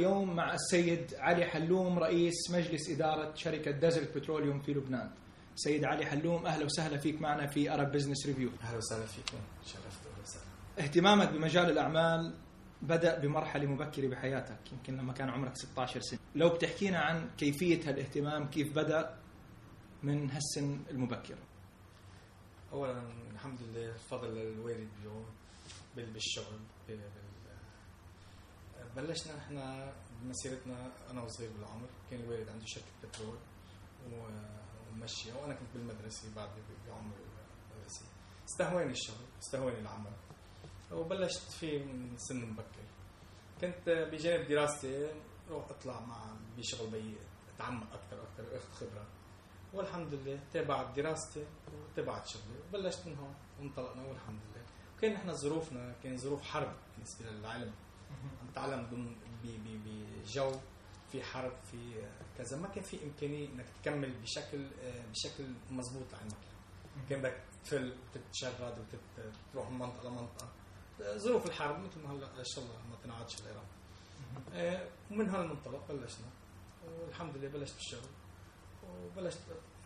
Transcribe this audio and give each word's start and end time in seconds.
اليوم 0.00 0.36
مع 0.36 0.54
السيد 0.54 1.14
علي 1.14 1.44
حلوم 1.46 1.98
رئيس 1.98 2.50
مجلس 2.50 2.90
إدارة 2.90 3.34
شركة 3.34 3.70
Desert 3.70 4.16
Petroleum 4.16 4.60
في 4.60 4.72
لبنان. 4.72 5.10
سيد 5.56 5.84
علي 5.84 6.06
حلوم 6.06 6.46
أهلا 6.46 6.64
وسهلا 6.64 6.96
فيك 6.98 7.20
معنا 7.20 7.46
في 7.46 7.74
Arab 7.74 7.92
Business 7.92 8.26
Review 8.26 8.50
أهلا 8.62 8.76
وسهلا 8.76 9.06
فيكم. 9.06 9.38
شرفت 9.64 10.00
وسهلا. 10.22 10.44
اهتمامك 10.78 11.28
بمجال 11.28 11.70
الأعمال 11.70 12.34
بدأ 12.82 13.18
بمرحلة 13.18 13.66
مبكرة 13.66 14.08
بحياتك 14.08 14.72
يمكن 14.72 14.96
لما 14.96 15.12
كان 15.12 15.28
عمرك 15.30 15.56
16 15.56 16.00
سنة. 16.00 16.18
لو 16.34 16.48
بتحكينا 16.48 16.98
عن 16.98 17.30
كيفية 17.38 17.88
هالاهتمام 17.88 18.50
كيف 18.50 18.74
بدأ 18.76 19.16
من 20.02 20.30
هالسن 20.30 20.80
المبكر؟ 20.90 21.36
اولا 22.72 23.02
الحمد 23.32 23.58
لله 23.62 23.88
الفضل 23.94 24.28
للوالد 24.34 24.88
بيوم 25.02 25.24
بال- 25.96 26.12
بالشغل 26.12 26.58
بلشنا 28.96 29.38
إحنا 29.38 29.92
بمسيرتنا 30.22 30.92
أنا 31.10 31.22
وصغير 31.22 31.50
بالعمر. 31.52 31.88
كان 32.10 32.20
الوالد 32.20 32.48
عنده 32.48 32.64
شركة 32.66 32.86
بترول 33.04 33.38
و- 34.12 34.90
ومشي. 34.92 35.32
وأنا 35.32 35.54
كنت 35.54 35.68
بالمدرسة 35.74 36.34
بعد 36.36 36.48
بعمر 36.86 37.14
المدرسة. 37.16 38.04
استهواني 38.48 38.90
الشغل 38.92 39.26
استهواني 39.42 39.78
العمل. 39.78 40.12
وبلشت 40.92 41.50
فيه 41.50 41.84
من 41.84 42.16
سن 42.16 42.44
مبكر. 42.44 42.84
كنت 43.60 43.88
بجانب 44.12 44.48
دراستي 44.48 45.12
روح 45.50 45.70
أطلع 45.70 46.00
مع 46.00 46.36
بشغل 46.58 46.90
بيي 46.90 47.16
أتعمق 47.56 47.92
أكثر 47.92 48.20
وأكثر 48.20 48.42
وأخذ 48.52 48.72
خبرة. 48.72 49.06
والحمد 49.72 50.14
لله 50.14 50.40
تابعت 50.52 50.96
دراستي 50.96 51.46
وتابعت 51.74 52.26
شغلي. 52.26 52.58
وبلشت 52.68 53.06
من 53.06 53.16
هون 53.18 53.34
وانطلقنا 53.60 54.02
والحمد 54.06 54.40
لله. 54.42 54.64
كان 55.00 55.12
إحنا 55.12 55.32
ظروفنا 55.32 55.94
كان 56.02 56.16
ظروف 56.16 56.42
حرب 56.42 56.72
بالنسبة 56.94 57.30
للعلم 57.30 57.72
تتعلم 58.52 58.82
ب- 59.44 59.80
بجو 60.24 60.52
في 61.12 61.22
حرب 61.22 61.52
في 61.70 62.02
كذا. 62.38 62.56
ما 62.56 62.68
كان 62.68 62.84
في 62.84 63.04
إمكانية 63.04 63.48
إنك 63.48 63.66
تكمل 63.82 64.12
بشكل 64.22 64.66
بشكل 65.12 65.44
مضبوط 65.70 66.14
علمك 66.14 66.36
كان 67.08 67.20
بدك 67.20 67.42
تفل 67.64 67.94
وتتشرد 68.14 68.78
وتروح 69.48 69.70
من 69.70 69.78
منطقة 69.78 70.08
لمنطقة. 70.08 70.48
ظروف 71.16 71.46
الحرب 71.46 71.78
مثل 71.84 72.00
ما 72.02 72.12
هلأ 72.12 72.38
إن 72.38 72.44
شاء 72.44 72.64
الله 72.64 72.74
ما 72.90 72.96
تنعادش 73.04 73.40
العراق. 73.40 73.64
آه، 74.54 74.88
ومن 75.10 75.28
هالمنطلق 75.28 75.92
بلشنا 75.92 76.26
والحمد 76.88 77.36
لله 77.36 77.48
بلشت 77.48 77.74
بالشغل 77.74 78.10
وبلشت 78.88 79.38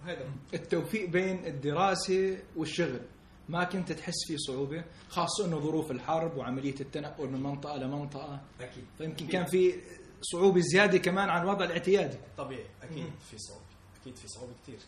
هذا 0.05 0.31
التوفيق 0.55 1.09
بين 1.09 1.47
الدراسة 1.47 2.43
والشغل. 2.57 3.01
ما 3.49 3.65
كنت 3.65 3.93
تحس 3.93 4.15
فيه 4.27 4.37
صعوبة 4.37 4.85
خاصة 5.09 5.45
أنه 5.47 5.59
ظروف 5.61 5.91
الحرب 5.91 6.37
وعملية 6.37 6.75
التنقل 6.81 7.29
من 7.29 7.43
منطقة 7.43 7.77
لمنطقة. 7.77 8.41
أكيد. 8.61 8.85
فيمكن 8.99 9.27
كان 9.29 9.45
في 9.45 9.81
صعوبة 10.23 10.61
زيادة 10.61 10.99
كمان 10.99 11.29
عن 11.29 11.43
الوضع 11.43 11.65
الاعتيادي. 11.65 12.19
طبيعي. 12.37 12.67
أكيد 12.83 12.99
مم. 13.05 13.11
في 13.31 13.39
صعوبة. 13.39 13.65
أكيد 14.01 14.17
في 14.17 14.29
صعوبة 14.29 14.53
كثير 14.63 14.79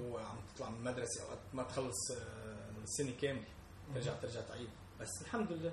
وعم 0.00 0.36
تطلع 0.54 0.70
من 0.70 0.76
المدرسة 0.76 1.22
اوقات 1.24 1.38
ما 1.54 1.62
تخلص 1.62 2.10
آه، 2.10 2.70
السنة 2.82 3.12
كاملة. 3.22 3.44
ترجع 3.94 4.12
ترجع 4.14 4.40
تعيد. 4.40 4.68
بس 5.00 5.10
الحمد 5.22 5.52
لله 5.52 5.72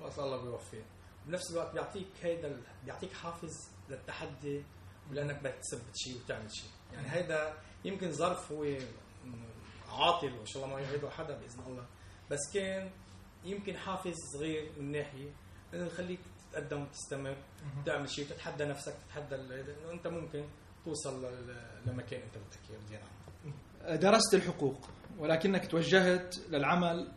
وقت 0.00 0.18
الله 0.18 0.42
بيوفق 0.42 0.82
بنفس 1.26 1.50
الوقت 1.50 1.72
بيعطيك 1.72 2.06
هيدا 2.22 2.48
ال- 2.48 2.62
بيعطيك 2.84 3.12
حافز 3.12 3.68
للتحدي 3.90 4.62
ولانك 5.10 5.38
بدك 5.40 5.54
تثبت 5.54 5.96
شيء 5.96 6.16
وتعمل 6.24 6.54
شيء. 6.54 6.70
يعني 6.92 7.10
هيدا 7.10 7.54
يمكن 7.84 8.12
ظرف 8.12 8.52
هو 8.52 8.64
عاطل 9.90 10.32
وإن 10.32 10.46
شاء 10.46 10.64
الله 10.64 10.74
ما 10.76 10.80
يعيده 10.80 11.10
حدا 11.10 11.38
بإذن 11.38 11.62
الله. 11.66 11.86
بس 12.30 12.38
كان 12.54 12.90
يمكن 13.44 13.76
حافز 13.76 14.14
صغير 14.34 14.72
من 14.78 14.92
ناحية 14.92 15.30
إنه 15.74 15.86
يخليك 15.86 16.20
تتقدم 16.50 16.82
وتستمر 16.82 17.36
تعمل 17.86 18.10
شيء 18.10 18.26
تتحدى 18.26 18.64
نفسك 18.64 18.94
تتحدى 19.06 19.34
انه 19.34 19.90
أنت 19.92 20.06
ممكن 20.06 20.48
توصل 20.84 21.24
لمكان 21.86 22.20
أنت 22.22 22.38
بدك 22.38 22.80
اياه 22.90 23.96
درست 23.96 24.34
الحقوق 24.34 24.88
ولكنك 25.18 25.70
توجهت 25.70 26.38
للعمل 26.48 27.12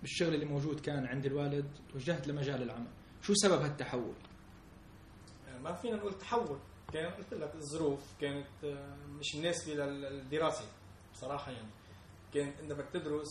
بالشغل 0.00 0.34
اللي 0.34 0.46
موجود 0.46 0.80
كان 0.80 1.06
عند 1.06 1.26
الوالد 1.26 1.70
توجهت 1.92 2.28
لمجال 2.28 2.62
العمل. 2.62 2.90
شو 3.22 3.34
سبب 3.34 3.62
هالتحول؟ 3.62 4.14
يعني 5.46 5.58
ما 5.58 5.72
فينا 5.74 5.96
نقول 5.96 6.18
تحول 6.18 6.58
كان 6.92 7.12
قلت 7.12 7.34
لك 7.34 7.54
الظروف 7.54 8.00
كانت 8.20 8.64
آه، 8.64 8.96
مش 8.96 9.34
مناسبه 9.34 9.74
للدراسه 9.74 10.64
بصراحة 11.12 11.52
يعني. 11.52 11.68
كان 12.34 12.48
انت 12.48 12.72
بدك 12.72 12.88
تدرس 12.92 13.28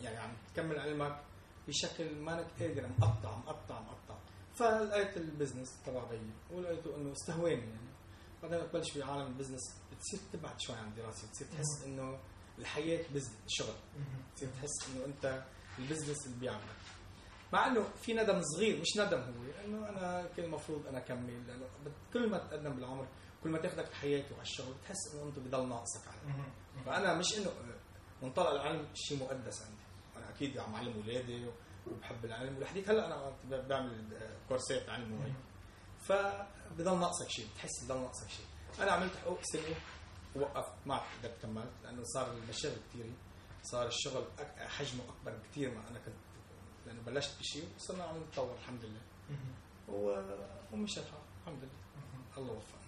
يعني 0.00 0.16
عم 0.16 0.32
تكمل 0.54 0.78
علمك 0.78 1.20
بشكل 1.68 2.14
ما 2.16 2.34
انك 2.34 2.46
قادر 2.60 2.88
مقطع 2.98 3.36
مقطع 3.36 3.80
مقطع 3.80 4.18
فلقيت 4.54 5.16
البزنس 5.16 5.82
تبع 5.86 6.04
بيي 6.04 6.30
ولقيته 6.50 6.96
إنه 6.96 7.12
استهواني 7.12 7.60
يعني. 7.60 7.88
بعدين 8.42 8.70
تبلش 8.70 8.90
في 8.90 9.02
عالم 9.02 9.26
ال 9.26 9.30
business 9.30 9.60
بتصير 9.92 10.20
تبعد 10.32 10.60
شوي 10.60 10.76
عن 10.76 10.88
الدراسه 10.88 11.28
بتصير 11.28 11.46
تحس 11.48 11.84
إنه 11.86 12.18
الحياة 12.58 13.04
business 13.14 13.36
شغل. 13.48 13.74
بتصير 14.32 14.48
تحس 14.48 14.88
إنه 14.90 15.04
أنت 15.04 15.42
ال 15.78 15.83
business 15.83 16.26
اللي 16.26 16.38
بيعملك. 16.38 16.76
مع 17.52 17.66
إنه 17.66 17.82
في 17.82 18.14
ندم 18.14 18.40
صغير 18.42 18.80
مش 18.80 18.96
ندم 18.96 19.18
هو 19.20 19.64
انه 19.64 19.88
أنا 19.88 20.26
كان 20.36 20.44
المفروض 20.44 20.86
أنا 20.86 20.98
أكمل 20.98 21.46
لأنه 21.46 21.66
كل 22.12 22.30
ما 22.30 22.38
تقدم 22.38 22.74
بالعمر 22.74 23.08
كل 23.44 23.50
ما 23.50 23.58
تاخذك 23.58 23.88
الحياة 23.88 24.24
وعلى 24.32 24.42
الشغل 24.42 24.74
بتحس 24.74 25.14
إنه 25.14 25.22
انت 25.28 25.38
بضل 25.38 25.68
ناقصك 25.68 26.08
علم 26.08 26.44
فأنا 26.86 27.14
مش 27.14 27.38
إنه 27.38 27.50
منطلق 28.22 28.50
العلم 28.50 28.86
شيء 28.94 29.18
مقدس 29.22 29.62
عندي. 29.62 29.82
أنا 30.16 30.30
أكيد 30.30 30.58
عم 30.58 30.74
علم 30.74 30.92
أولادي 30.96 31.46
وبحب 31.86 32.24
العلم 32.24 32.56
ولحديت 32.56 32.88
هلأ 32.90 33.06
أنا 33.06 33.32
بعمل 33.68 34.18
كورسات 34.48 34.88
علم 34.88 35.12
وهيك. 35.20 35.34
فبضل 36.00 36.98
ناقصك 37.00 37.28
شيء 37.28 37.46
بتحس 37.54 37.84
بضل 37.84 38.00
ناقصك 38.00 38.28
شيء. 38.28 38.46
أنا 38.80 38.92
عملت 38.92 39.16
حقوق 39.16 39.38
سنه 39.42 39.74
وقفت 40.36 40.72
ما 40.86 41.00
قدرت 41.20 41.42
كملت 41.42 41.72
لأنه 41.84 42.02
صار 42.04 42.32
المشاغل 42.32 42.76
كثيره 42.90 43.12
صار 43.62 43.86
الشغل 43.86 44.24
حجمه 44.58 45.02
أكبر 45.04 45.36
بكثير 45.38 45.70
ما 45.74 45.88
أنا 45.90 45.98
كنت 45.98 46.14
لأنه 46.86 47.02
بلشت 47.02 47.38
بشيء 47.40 47.68
وصرنا 47.76 48.04
عم 48.04 48.16
نتطور 48.22 48.54
الحمد 48.54 48.84
لله. 48.84 49.00
و- 49.88 50.72
ومشى 50.72 51.00
الحال 51.00 51.20
الحمد 51.42 51.58
لله. 51.62 52.38
الله 52.38 52.52
وفقنا 52.52 52.78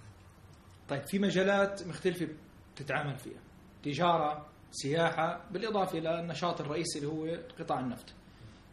طيب 0.89 1.03
في 1.07 1.19
مجالات 1.19 1.83
مختلفة 1.87 2.29
بتتعامل 2.75 3.19
فيها. 3.19 3.41
تجارة 3.83 4.47
سياحة 4.72 5.44
بالإضافة 5.50 5.98
للنشاط 5.98 6.60
الرئيسي 6.60 6.98
اللي 6.98 7.10
هو 7.10 7.38
قطاع 7.58 7.81
النفط. 7.81 8.06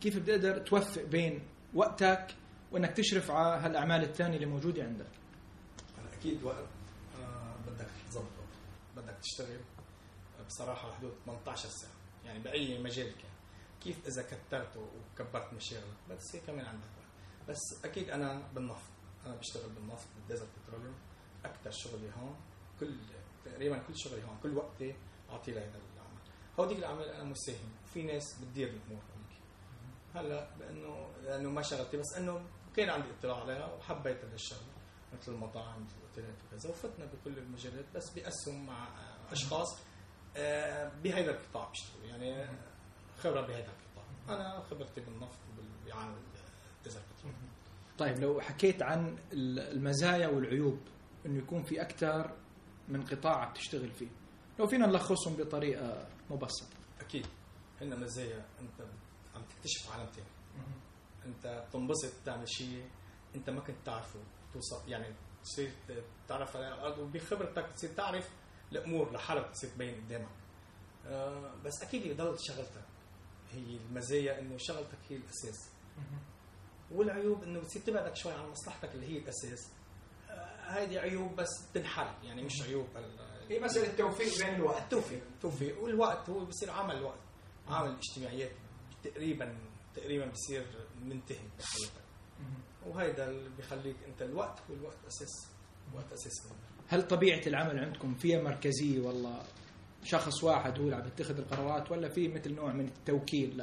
كيف 0.01 0.17
بتقدر 0.19 0.57
توفق 0.57 1.03
بين 1.03 1.41
وقتك 1.73 2.27
وإنك 2.71 2.91
تشرف 2.91 3.31
على 3.31 3.61
هالأعمال 3.65 4.03
الثانية 4.03 4.35
اللي 4.35 4.45
موجودة 4.45 4.83
عندك؟ 4.83 5.05
أكيد 6.19 6.43
وقت 6.43 6.65
آه 7.21 7.55
بدك 7.67 7.87
تظبط 8.09 8.23
وقت. 8.23 9.05
بدك 9.05 9.15
تشتغل. 9.21 9.59
بصراحة 10.47 10.91
حدود 10.91 11.13
18 11.25 11.69
ساعة 11.69 11.91
يعني 12.25 12.39
بأي 12.39 12.79
مجال 12.83 13.07
كان. 13.11 13.31
كيف 13.83 14.07
إذا 14.07 14.23
كترت 14.23 14.77
وكبرت 14.77 15.53
مشاغلك 15.53 15.97
بس 16.09 16.35
هي 16.35 16.41
كمان 16.41 16.65
عندك 16.65 16.87
وقت. 16.97 17.49
بس 17.49 17.85
أكيد 17.85 18.09
أنا 18.09 18.41
بالنفط 18.55 18.89
أنا 19.25 19.35
بشتغل 19.35 19.69
بالنفط 19.69 20.07
بالديزل 20.15 20.45
بتروليوم 20.63 20.95
أكثر 21.45 21.71
شغلي 21.71 22.09
هون 22.21 22.35
كل 22.79 22.95
تقريبا 23.45 23.77
كل 23.77 23.97
شغلي 23.97 24.23
هون 24.23 24.37
كل 24.43 24.57
وقتي 24.57 24.95
اعطيه 25.29 25.53
لهذا 25.53 25.67
العمل 25.95 26.19
هوديك 26.59 26.77
الاعمال 26.77 27.09
أنا 27.09 27.23
مساهم 27.23 27.69
في 27.93 28.03
ناس 28.03 28.23
بتدير 28.41 28.67
الأمور 28.67 29.01
هونيك. 29.15 29.41
هلا 30.15 30.49
بانه 30.59 31.09
لأنه 31.23 31.49
ما 31.49 31.61
شغلتي 31.61 31.97
بس 31.97 32.13
أنه 32.17 32.45
كان 32.75 32.89
عندي 32.89 33.07
اطلاع 33.19 33.41
عليها 33.41 33.73
وحبيت 33.73 34.25
هذا 34.25 34.35
الشغله 34.35 34.73
مثل 35.13 35.31
المطاعم 35.31 35.83
مثل 35.83 35.95
الأوتيلات 35.97 36.35
وكذا. 36.47 36.69
وفتنا 36.69 37.05
بكل 37.05 37.37
المجالات 37.37 37.85
بس 37.95 38.09
باسهم 38.09 38.65
مع 38.65 38.87
أشخاص 39.31 39.79
آه، 40.37 40.91
بهذا 41.03 41.31
القطاع 41.31 41.69
بيشتغلوا. 41.69 42.05
يعني 42.07 42.49
خبرة 43.17 43.41
بهذا 43.41 43.71
القطاع. 43.71 44.35
أنا 44.35 44.63
خبرتي 44.63 45.01
بالنفط 45.01 45.39
بترول 45.51 45.67
طيب 47.97 48.19
لو 48.19 48.41
حكيت 48.41 48.83
عن 48.83 49.17
المزايا 49.33 50.27
والعيوب 50.27 50.79
إنه 51.25 51.37
يكون 51.37 51.63
في 51.63 51.81
أكثر 51.81 52.35
من 52.87 53.05
قطاع 53.05 53.49
بتشتغل 53.49 53.91
فيه. 53.91 54.07
لو 54.59 54.67
فينا 54.67 54.87
نلخصهم 54.87 55.35
بطريقة 55.35 56.07
مبسطة. 56.29 56.75
أكيد. 57.01 57.27
هن 57.81 57.99
مزايا. 57.99 58.45
أنت 58.61 58.87
عم 59.35 59.41
تكتشف 59.43 59.91
عالم 59.91 60.05
ثاني 60.05 60.27
أنت 61.25 61.65
بتنبسط 61.69 62.13
تعمل 62.25 62.49
شيء 62.49 62.89
أنت 63.35 63.49
ما 63.49 63.61
كنت 63.61 63.77
تعرفه. 63.85 64.19
توصل 64.53 64.89
يعني 64.89 65.15
تصير 65.43 65.71
تعرف 66.27 66.55
على 66.55 66.67
الأرض 66.67 66.99
وبخبرتك 66.99 67.73
تصير 67.75 67.89
تعرف 67.93 68.29
الأمور 68.71 69.13
لحالك 69.13 69.51
تصير 69.51 69.69
تبين 69.69 70.05
قدامك. 70.05 70.29
آه 71.05 71.55
بس 71.65 71.83
أكيد 71.83 72.05
يضل 72.05 72.37
شغلتك. 72.39 72.85
هي 73.51 73.77
المزايا 73.77 74.39
إنه 74.39 74.57
شغلتك 74.57 74.97
هي 75.09 75.15
الأساس. 75.15 75.69
والعيوب 76.91 77.43
إنه 77.43 77.59
بتصير 77.59 77.81
تبعدك 77.81 78.15
شوي 78.15 78.33
عن 78.33 78.49
مصلحتك 78.49 78.95
اللي 78.95 79.07
هي 79.07 79.17
الأساس. 79.17 79.71
آه 80.29 80.71
هيدي 80.71 80.99
عيوب 80.99 81.35
بس 81.35 81.49
تنحل 81.73 82.25
يعني 82.25 82.43
مش 82.43 82.61
عيوب 82.61 82.87
هي 83.49 83.59
مسألة 83.59 83.97
توفيق 83.97 84.45
بين 84.45 84.55
الوقت. 84.55 84.81
التوفيق 84.81 85.21
التوفيق. 85.35 85.83
والوقت 85.83 86.29
هو 86.29 86.45
بصير 86.45 86.71
عمل 86.71 86.95
الوقت 86.95 87.19
عامل 87.67 87.89
الاجتماعيات 87.91 88.51
تقريبا 89.03 89.57
تقريبا 89.95 90.25
بصير 90.31 90.65
منتهي 91.01 91.47
بحياتك 91.59 92.07
وهيدا 92.85 93.29
اللي 93.29 93.49
بيخليك 93.57 93.95
أنت 94.07 94.21
الوقت 94.21 94.59
هو 94.69 94.73
الوقت 94.75 94.97
أساس 95.07 95.47
وقت 95.95 96.13
أساس 96.13 96.47
هل 96.87 97.07
طبيعة 97.07 97.41
العمل 97.47 97.79
عندكم 97.79 98.15
فيها 98.15 98.41
مركزية 98.41 98.99
والله؟ 99.01 99.43
شخص 100.03 100.43
واحد 100.43 100.79
هو 100.79 100.83
اللي 100.85 100.95
عم 100.95 101.07
يتخذ 101.07 101.37
القرارات 101.37 101.91
ولا 101.91 102.09
في 102.09 102.27
مثل 102.27 102.55
نوع 102.55 102.73
من 102.73 102.85
التوكيل 102.85 103.57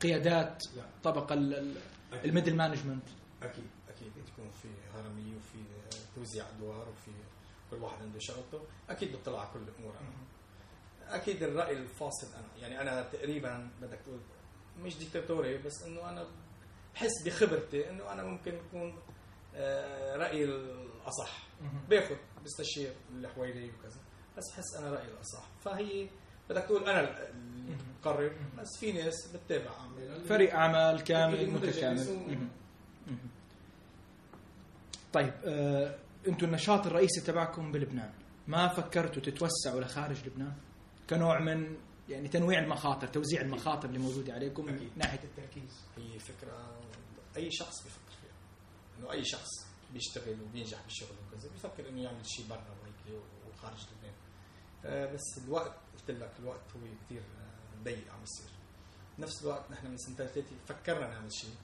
لقيادات. 0.00 0.62
طبقه 1.02 1.34
ال 2.24 2.29
middle 2.29 2.56
management؟ 2.56 3.08
أكيد 3.42 3.64
أكيد. 3.88 4.12
تكون 4.26 4.50
في 4.50 4.68
هرمية 4.94 5.36
وفي 5.36 5.58
توزيع 6.16 6.44
أدوار 6.50 6.88
وفي 6.88 7.10
كل 7.70 7.76
واحد 7.76 8.02
عنده 8.02 8.18
شغلته 8.18 8.60
أكيد 8.90 9.12
بيطلع 9.12 9.40
على 9.40 9.48
كل 9.54 9.58
الأمور. 9.60 9.92
أنا. 10.00 11.16
أكيد 11.16 11.42
الرأي 11.42 11.72
الفاصل 11.76 12.26
أنا. 12.34 12.46
يعني 12.68 12.80
أنا 12.80 13.02
تقريبا 13.02 13.70
بدك 13.82 13.98
تقول 14.04 14.20
مش 14.78 14.96
ديكتاتوري 14.98 15.58
بس 15.58 15.82
إنه 15.82 16.08
أنا 16.10 16.26
بحس 16.94 17.22
بخبرتي 17.26 17.90
إنه 17.90 18.12
أنا 18.12 18.24
ممكن 18.24 18.54
يكون 18.54 18.98
آه، 19.54 20.16
رأيي 20.16 20.44
الأصح. 20.44 21.46
باخذ 21.88 22.16
بستشير 22.44 22.92
اللي 23.10 23.28
حوالي 23.28 23.70
وكذا 23.70 24.00
بس 24.36 24.44
بحس 24.52 24.74
أنا 24.78 24.90
رأيي 24.90 25.08
الأصح. 25.08 25.48
فهي 25.64 26.08
بدك 26.50 26.62
تقول 26.62 26.84
أنا 26.88 27.28
اللي 27.30 27.76
بقرر 28.02 28.32
بس 28.58 28.68
في 28.80 28.92
ناس 28.92 29.14
بتتابع 29.36 29.70
فريق 30.28 30.54
أعمال 30.54 31.04
كامل 31.04 31.50
متكامل. 31.50 32.48
طيب 35.12 35.32
آه، 35.44 35.94
أنتم 36.28 36.46
النشاط 36.46 36.86
الرئيسي 36.86 37.20
تبعكم 37.20 37.72
بلبنان. 37.72 38.12
ما 38.46 38.68
فكرتوا 38.68 39.22
تتوسعوا 39.22 39.80
لخارج 39.80 40.26
لبنان؟ 40.26 40.56
كنوع 41.10 41.40
من 41.40 41.76
يعني 42.08 42.28
تنويع 42.28 42.58
المخاطر 42.58 43.06
توزيع 43.06 43.40
المخاطر 43.40 43.88
اللي 43.88 43.98
موجودة 43.98 44.32
عليكم 44.32 44.64
من. 44.64 44.90
ناحية 44.96 45.24
التركيز. 45.24 45.80
هي 45.96 46.18
فكرة 46.18 46.80
أي 47.36 47.50
شخص 47.50 47.82
بيفكر 47.84 48.12
فيها. 48.20 48.36
إنه 48.98 49.12
أي 49.12 49.24
شخص 49.24 49.50
بيشتغل 49.92 50.42
وبينجح 50.42 50.82
بالشغل 50.82 51.16
وكذا 51.26 51.48
بيفكر 51.50 51.88
إنه 51.88 52.02
يعمل 52.02 52.26
شيء 52.26 52.46
برا 52.46 52.64
وهيك 52.82 53.22
وخارج 53.48 53.78
لبنان. 53.96 54.14
آه، 54.84 55.12
بس 55.12 55.38
الوقت 55.44 55.76
قلت 55.94 56.10
لك 56.10 56.32
الوقت 56.38 56.76
هو 56.76 56.80
كثير 57.06 57.22
ضيق 57.84 58.12
عم 58.12 58.22
يصير. 58.22 58.50
نفس 59.18 59.42
الوقت 59.42 59.70
نحن 59.70 59.86
من 59.86 59.96
سنتين 59.96 60.26
ثلاثة 60.26 60.56
فكرنا 60.66 61.08
نعمل 61.08 61.32
شيء 61.32 61.54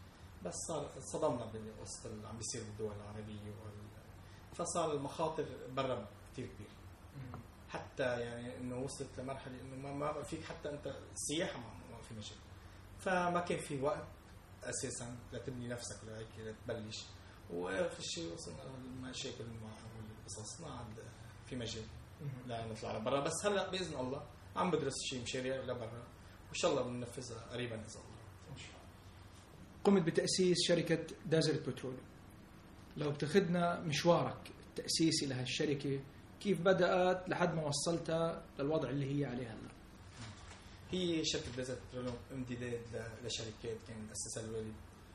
بس 0.44 0.54
صار 0.68 0.90
صدمنا 0.98 1.44
بوسط 1.78 2.06
اللي 2.06 2.28
عم 2.28 2.36
بيصير 2.36 2.62
بالدول 2.64 2.92
العربية 2.96 3.50
وال... 3.50 3.82
فصار 4.54 4.92
المخاطر 4.92 5.46
برا 5.76 6.08
كثير 6.32 6.46
كبيره 6.46 6.70
حتى 7.68 8.20
يعني 8.20 8.56
إنه 8.56 8.78
وصلت 8.78 9.18
لمرحلة 9.20 9.60
إنه 9.60 9.76
ما 9.76 10.12
ما 10.12 10.22
فيك 10.22 10.44
حتى 10.44 10.70
أنت 10.70 10.96
السياحه 11.12 11.58
ما, 11.58 11.66
ما 11.96 12.02
في 12.02 12.14
مجال 12.14 12.38
فما 12.98 13.40
كان 13.40 13.58
في 13.58 13.80
وقت 13.80 14.04
أساسا 14.64 15.16
لتبني 15.32 15.68
نفسك 15.68 16.04
لهيك 16.04 16.28
لتبلش. 16.38 17.04
واخر 17.50 18.00
شيء 18.00 18.32
وصلنا 18.34 18.62
للمشاكل 18.62 19.44
مع 19.44 19.70
القصص 20.20 20.60
ما 20.60 20.70
عاد 20.70 21.04
في 21.46 21.56
مجال 21.56 21.84
لا 22.46 22.66
نطلع 22.66 22.96
لبرا. 22.96 23.20
بس 23.20 23.46
هلأ 23.46 23.70
بإذن 23.70 24.00
الله 24.00 24.26
عم 24.56 24.70
بدرس 24.70 24.94
شيء 25.10 25.22
مشاريع 25.22 25.56
لبرا 25.56 26.02
وإن 26.46 26.54
شاء 26.54 26.70
الله 26.70 26.82
بننفذها 26.82 27.40
قريبا 27.52 27.74
اذا 27.74 28.00
الله. 28.00 28.12
قمت 29.84 30.02
بتأسيس 30.02 30.56
شركة 30.68 31.06
دازرت 31.26 31.68
بتروليوم 31.68 32.04
لو 32.96 33.10
بتاخذنا 33.10 33.80
مشوارك 33.80 34.50
التأسيسي 34.68 35.26
لهالشركه 35.26 36.00
كيف 36.40 36.60
بدأت 36.60 37.28
لحد 37.28 37.54
ما 37.54 37.66
وصلتها 37.66 38.42
للوضع 38.58 38.90
اللي 38.90 39.20
هي 39.20 39.24
عليه 39.24 39.46
هلا؟ 39.52 39.72
هي 40.90 41.24
شركة 41.24 41.56
ديزرت 41.56 41.78
بتروليوم 41.88 42.16
امتداد 42.32 42.80
لشركات 43.24 43.76
كان 43.88 44.08
اسسها 44.12 44.44
الوالد 44.44 44.74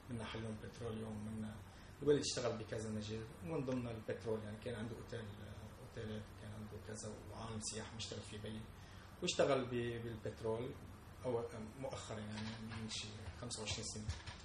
منا 0.09 0.23
حلوم 0.25 0.57
Petroleum 0.63 1.25
منا 1.27 1.55
الوالد 2.01 2.19
اشتغل 2.19 2.57
بكذا 2.57 2.89
مجال 2.89 3.23
ومن 3.45 3.65
ضمن 3.65 3.87
البترول 3.87 4.39
يعني 4.43 4.57
كان 4.65 4.75
عنده 4.75 4.95
أوتيل 4.95 5.25
أوتيلات 5.87 6.23
كان 6.41 6.51
عنده 6.51 6.77
كذا 6.87 7.13
وعالم 7.31 7.59
سياحه 7.61 7.95
مشتغل 7.95 8.19
فيه 8.31 8.37
بين 8.37 8.61
واشتغل 9.21 9.65
بالبترول 9.65 10.69
أو 11.25 11.43
مؤخرا 11.79 12.19
يعني 12.19 12.41
من 12.81 12.89
شي 12.89 13.07
25 13.41 13.83
سنة. 13.87 14.03
آه، 14.03 14.36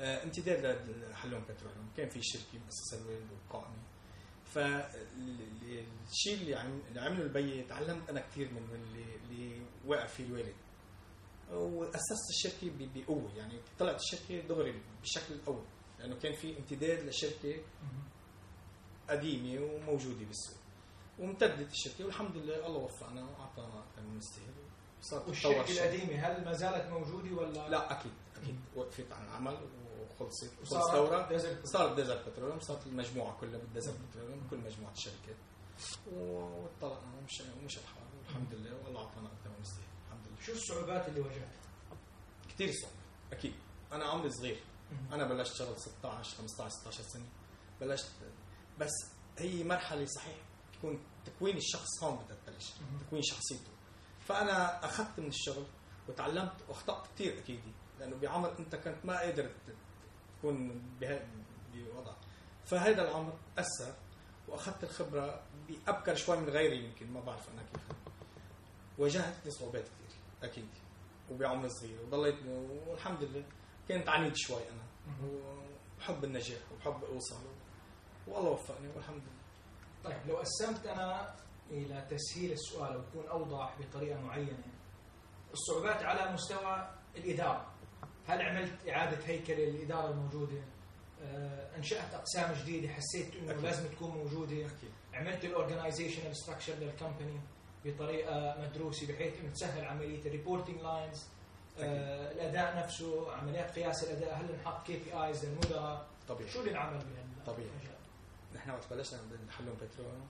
امتداد 0.00 0.88
لحلوم 1.10 1.42
Petroleum 1.48 1.90
كان 1.96 2.08
في 2.08 2.22
شركه 2.22 2.58
مؤسسها 2.64 2.98
الوالد 3.00 3.28
وقائمه 3.32 3.82
فالشيء 4.44 6.34
اللي 6.34 6.54
عم 6.54 6.80
اللي 6.88 7.00
عمله 7.00 7.22
البي 7.22 7.62
تعلمت 7.62 8.10
أنا 8.10 8.20
كثير 8.20 8.50
من 8.52 8.74
اللي 8.74 9.04
اللي 9.16 9.62
واقف 9.86 10.14
فيه 10.14 10.24
الوالد. 10.24 10.54
وأسست 11.50 12.30
الشركة 12.30 12.70
بقوة. 12.94 13.34
يعني 13.36 13.60
طلعت 13.78 14.00
الشركة 14.00 14.40
دغري 14.48 14.82
بالشكل 15.00 15.34
الأول 15.34 15.64
لأنه 15.98 16.16
كان 16.16 16.32
في 16.32 16.58
امتداد 16.58 17.04
لشركة 17.08 17.62
قديمة 19.08 19.64
وموجودة 19.64 20.24
بالسوق. 20.24 20.58
وامتدت 21.18 21.72
الشركة 21.72 22.04
والحمد 22.04 22.36
لله 22.36 22.66
الله 22.66 22.78
وفقنا 22.78 23.24
وأعطانا 23.24 23.84
كان 23.96 24.20
وصارت 25.00 25.28
والشركة. 25.28 25.72
القديمة 25.72 26.14
هل 26.26 26.44
ما 26.44 26.52
زالت 26.52 26.90
موجودة 26.90 27.34
ولا؟ 27.36 27.68
لا 27.68 28.00
أكيد 28.00 28.12
أكيد. 28.42 28.60
وقفت 28.76 29.12
عن 29.12 29.24
العمل 29.24 29.58
وخلصت 30.20 30.50
خلص 30.60 30.72
وصارت 30.72 31.28
Desert 31.32 31.66
صارت 31.66 31.96
Desert 31.96 32.28
Petroleum 32.28 32.60
صارت 32.60 32.86
المجموعة 32.86 33.40
كلها 33.40 33.58
بال 33.58 33.68
Desert 33.68 33.96
Petroleum 34.10 34.46
كل 34.50 34.56
مجموعة 34.56 34.92
الشركات 34.92 35.36
وطلعنا 36.12 37.16
ومشى 37.18 37.42
ومشى 37.62 37.80
الحال. 37.80 38.02
والحمد 38.18 38.54
لله 38.54 38.84
والله 38.84 39.00
أعطانا 39.00 39.26
أكثر 39.26 39.50
من 39.50 39.60
نستاهل 39.60 39.84
الحمد 40.06 40.26
لله. 40.26 40.40
شو 40.42 40.52
الصعوبات 40.52 41.08
اللي 41.08 41.20
واجهتها؟ 41.20 41.60
كثير 42.48 42.72
صعب. 42.72 42.90
أكيد. 43.32 43.54
أنا 43.92 44.04
عمري 44.04 44.30
صغير. 44.30 44.60
أنا 45.12 45.24
بلشت 45.28 45.54
شغل 45.54 45.80
16 45.80 46.36
15 46.36 46.70
16 46.70 47.02
سنة. 47.02 47.26
بلشت 47.80 48.10
بس 48.78 48.92
هي 49.38 49.64
مرحلة 49.64 50.04
صحيح 50.04 50.36
تكون 50.72 51.02
تكوين 51.24 51.56
الشخص 51.56 52.04
هون 52.04 52.24
بدها 52.24 52.36
تبلش. 52.46 52.72
تكوين 53.06 53.22
شخصيته. 53.22 53.70
فأنا 54.20 54.84
أخذت 54.84 55.20
من 55.20 55.28
الشغل 55.28 55.64
وتعلمت 56.08 56.54
وأخطأت 56.68 57.06
كثير 57.14 57.38
أكيد. 57.38 57.60
لأنه 57.98 58.16
بعمر 58.16 58.58
أنت 58.58 58.76
كنت 58.76 59.04
ما 59.04 59.18
قادر 59.20 59.50
تكون 60.40 60.82
بوضع. 61.72 62.12
فهذا 62.64 63.02
العمر 63.02 63.32
أثر 63.58 63.94
وأخذت 64.48 64.84
الخبرة 64.84 65.42
بأبكر 65.68 66.14
شوي 66.14 66.36
من 66.36 66.48
غيري 66.48 66.84
يمكن 66.84 67.12
ما 67.12 67.20
بعرف 67.20 67.48
أنا 67.48 67.62
كيف. 67.62 67.82
واجهتني 68.98 69.50
صعوبات 69.50 69.84
كثير 69.84 70.20
أكيد 70.42 70.68
وبعمر 71.30 71.68
صغير 71.68 72.02
وضليت 72.02 72.46
والحمد 72.86 73.22
لله. 73.22 73.44
كنت 73.88 74.08
عنيد 74.08 74.32
شوي 74.36 74.62
أنا 74.68 74.82
وبحب 75.24 76.24
النجاح 76.24 76.60
وبحب 76.72 77.04
أوصل. 77.04 77.36
والله 78.26 78.50
وفقني 78.50 78.88
والحمد 78.96 79.22
لله. 79.22 79.40
طيب 80.04 80.26
لو 80.28 80.36
قسمت 80.36 80.86
أنا 80.86 81.34
إلى 81.70 82.06
تسهيل 82.10 82.52
السؤال 82.52 82.96
ويكون 82.96 83.30
أوضح 83.30 83.76
بطريقة 83.80 84.20
معينة 84.20 84.64
الصعوبات 85.52 86.02
على 86.02 86.32
مستوى 86.32 86.90
الإدارة. 87.16 87.69
هل 88.30 88.42
عملت 88.42 88.88
إعادة 88.88 89.26
هيكله 89.26 89.56
للإدارة 89.64 90.10
الموجودة؟ 90.10 90.62
آه، 91.22 91.76
أنشأت 91.76 92.14
أقسام 92.14 92.52
جديدة 92.52 92.88
حسيت 92.88 93.34
إنه 93.36 93.50
أكيد. 93.52 93.62
لازم 93.64 93.88
تكون 93.88 94.10
موجودة. 94.10 94.66
أكيد. 94.66 94.90
عملت 95.14 95.44
ال 95.44 95.50
organizational 95.50 96.36
structure 96.36 96.72
لل 96.74 96.89
company 96.89 97.40
بطريقة 97.84 98.56
مدروسة 98.60 99.06
بحيث 99.12 99.40
إنه 99.40 99.50
تسهل 99.50 99.84
عملية 99.84 100.26
ال 100.26 100.31
reporting 100.31 100.80
lines 100.80 101.26
الأداء 101.78 102.76
نفسه 102.76 103.32
عمليات 103.32 103.70
قياس 103.78 104.04
الأداء 104.04 104.34
هل 104.40 104.56
نحط 104.56 104.86
KPIs 104.86 105.44
للمدراء؟ 105.44 106.06
طبيعي. 106.28 106.50
شو 106.50 106.60
اللي 106.60 106.70
انعمل 106.70 106.98
بهال 106.98 107.44
طبيعي. 107.46 107.68
نحن 108.54 108.70
وقت 108.70 108.90
بلشنا 108.92 109.20
بحلوم 109.48 109.74
بترول 109.74 110.20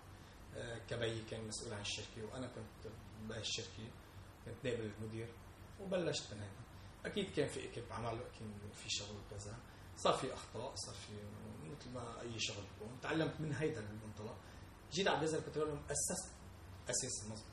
آه، 0.57 0.79
كبي 0.91 1.23
كان 1.31 1.47
مسؤول 1.49 1.75
عن 1.75 1.81
الشركة 1.81 2.25
وأنا 2.33 2.47
كنت 2.47 2.93
بهالشركه 3.29 3.89
كنت 4.45 4.55
نائب 4.65 4.81
المدير 4.81 5.27
وبلشت 5.81 6.35
من 6.35 6.39
هنا. 6.41 6.51
أكيد 7.05 7.31
كان 7.37 7.49
في 7.49 7.69
équipe 7.69 7.85
عمل 7.91 8.07
أكيد 8.09 8.49
في 8.75 8.91
شغل 8.91 9.17
وكذا 9.17 9.59
صار 9.97 10.13
في 10.15 10.35
أخطاء 10.35 10.75
صار 10.75 10.95
في 10.95 11.13
مثل 11.71 11.91
ما 11.95 12.21
أي 12.21 12.41
شغل 12.41 12.65
بيكون 12.73 13.01
تعلمت 13.03 13.41
من 13.41 13.53
هيدا 13.55 13.81
المنطلق. 13.81 14.37
جيت 14.93 15.09
على 15.09 15.21
بيزر 15.21 15.41
بتروليوم 15.41 15.83
أسست 15.91 16.31
أساس 16.91 17.25
مظبوط 17.25 17.45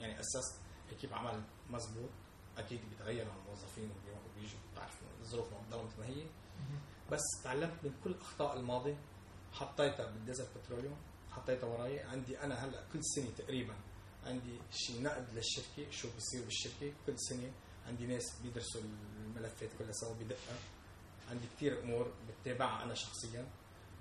يعني 0.00 0.20
أسست 0.20 0.54
اكيب 0.92 1.14
عمل 1.14 1.42
مظبوط 1.70 2.10
أكيد 2.58 2.80
بيتغير 2.90 3.30
عن 3.30 3.38
الموظفين 3.38 3.90
وبيروحوا 3.90 4.28
وبيجوا 4.30 4.58
بتعرفوا 4.72 5.08
الظروف 5.20 5.52
ما 5.52 5.58
بتضل 5.58 5.84
مثل 5.84 5.98
ما 6.00 6.06
هي. 6.06 6.26
بس 7.12 7.22
تعلمت 7.44 7.84
من 7.84 7.94
كل 8.04 8.14
أخطاء 8.20 8.56
الماضي. 8.56 8.96
حطيتها 9.52 10.06
بالديزل 10.10 10.46
بتروليوم 10.56 10.96
حطيتها 11.30 11.66
وراي. 11.66 12.00
عندي 12.00 12.40
أنا 12.40 12.54
هلأ 12.54 12.84
كل 12.92 13.04
سنة 13.04 13.30
تقريبا 13.38 13.74
عندي 14.24 14.58
شيء 14.72 15.02
نقد 15.02 15.26
للشركة 15.34 15.90
شو 15.90 16.08
بيصير 16.14 16.44
بالشركة. 16.44 16.92
كل 17.06 17.14
سنة 17.18 17.52
عندي 17.88 18.06
ناس 18.06 18.40
بيدرسوا 18.42 18.80
الملفات 19.26 19.68
كلها 19.78 19.92
سوا 19.92 20.14
بدقه 20.14 20.56
عندي 21.30 21.46
كثير 21.56 21.82
أمور 21.82 22.12
بتابعها 22.42 22.84
أنا 22.84 22.94
شخصيا. 22.94 23.46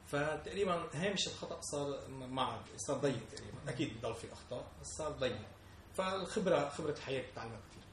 فتقريبا 0.08 0.88
هامش 0.94 1.28
الخطأ 1.28 1.62
صار 1.62 2.10
مع 2.10 2.62
صار 2.78 2.98
ضيق 2.98 3.20
تقريبا. 3.32 3.58
أكيد 3.68 3.98
بضل 3.98 4.16
في 4.16 4.34
أخطاء 4.34 4.72
بس 4.82 4.88
صار 4.88 5.12
ضيق. 5.12 5.42
فالخبره 5.94 6.70
خبرة 6.70 6.92
الحياة 6.92 7.32
بتعلمها 7.32 7.60
كثير 7.72 7.84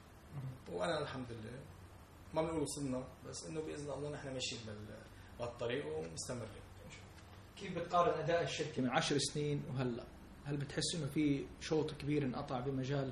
وأنا 0.75 1.01
الحمد 1.01 1.31
لله 1.31 1.59
ما 2.33 2.41
بنقول 2.41 2.61
وصلنا 2.61 3.07
بس 3.25 3.45
إنه 3.45 3.61
بإذن 3.61 3.91
الله 3.91 4.09
نحن 4.09 4.33
ماشيين 4.33 4.61
بهالطريق 5.39 5.97
ومستمرين 5.97 6.61
كيف 7.57 7.77
بتقارن 7.77 8.19
أداء 8.19 8.43
الشركة 8.43 8.81
من 8.81 8.89
عشر 8.89 9.17
سنين 9.17 9.63
وهلأ؟ 9.69 10.03
هل 10.45 10.57
بتحس 10.57 10.95
إنه 10.95 11.07
في 11.07 11.45
شوط 11.59 11.91
كبير 11.91 12.23
انقطع 12.23 12.59
بمجال 12.59 13.11